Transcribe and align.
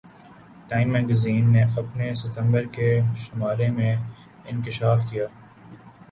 time 0.69 0.91
magazine 0.91 1.51
نے 1.53 1.61
اپنے 1.79 2.13
ستمبر 2.15 2.63
کے 2.71 2.89
شمارے 3.17 3.67
میں 3.71 3.95
انکشاف 4.45 4.99
کیا 5.09 5.25